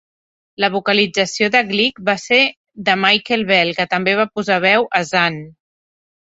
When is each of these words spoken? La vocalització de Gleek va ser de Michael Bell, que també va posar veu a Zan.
La 0.63 0.67
vocalització 0.75 1.49
de 1.55 1.61
Gleek 1.71 2.01
va 2.07 2.15
ser 2.21 2.39
de 2.87 2.95
Michael 3.03 3.45
Bell, 3.53 3.71
que 3.81 3.87
també 3.93 4.17
va 4.21 4.27
posar 4.41 4.59
veu 4.65 4.89
a 5.03 5.05
Zan. 5.13 5.39